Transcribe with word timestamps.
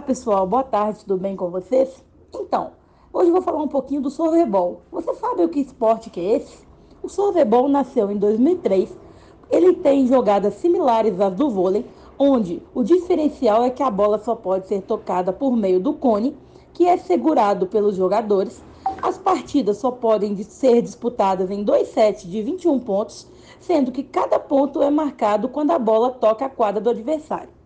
Olá 0.00 0.06
pessoal, 0.06 0.46
boa 0.46 0.62
tarde, 0.62 1.00
tudo 1.00 1.18
bem 1.18 1.36
com 1.36 1.50
vocês? 1.50 2.02
Então, 2.34 2.70
hoje 3.12 3.28
eu 3.28 3.34
vou 3.34 3.42
falar 3.42 3.62
um 3.62 3.68
pouquinho 3.68 4.00
do 4.00 4.08
sorvebol. 4.08 4.80
Você 4.90 5.12
sabe 5.12 5.44
o 5.44 5.48
que 5.50 5.60
esporte 5.60 6.08
que 6.08 6.18
é 6.18 6.36
esse? 6.36 6.66
O 7.02 7.08
sorvebol 7.08 7.68
nasceu 7.68 8.10
em 8.10 8.16
2003. 8.16 8.96
Ele 9.50 9.74
tem 9.74 10.06
jogadas 10.06 10.54
similares 10.54 11.20
às 11.20 11.34
do 11.34 11.50
vôlei, 11.50 11.84
onde 12.18 12.62
o 12.74 12.82
diferencial 12.82 13.62
é 13.62 13.68
que 13.68 13.82
a 13.82 13.90
bola 13.90 14.18
só 14.18 14.34
pode 14.34 14.68
ser 14.68 14.80
tocada 14.80 15.34
por 15.34 15.54
meio 15.54 15.78
do 15.78 15.92
cone, 15.92 16.34
que 16.72 16.86
é 16.86 16.96
segurado 16.96 17.66
pelos 17.66 17.94
jogadores. 17.94 18.62
As 19.02 19.18
partidas 19.18 19.76
só 19.76 19.90
podem 19.90 20.34
ser 20.42 20.80
disputadas 20.80 21.50
em 21.50 21.62
dois 21.62 21.88
sets 21.88 22.22
de 22.22 22.42
21 22.42 22.80
pontos, 22.80 23.28
sendo 23.60 23.92
que 23.92 24.02
cada 24.02 24.40
ponto 24.40 24.80
é 24.80 24.88
marcado 24.88 25.50
quando 25.50 25.72
a 25.72 25.78
bola 25.78 26.10
toca 26.10 26.46
a 26.46 26.50
quadra 26.50 26.80
do 26.80 26.88
adversário. 26.88 27.59